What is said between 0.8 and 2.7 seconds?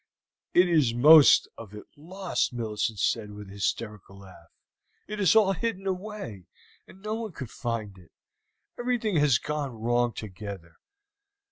most of it lost,"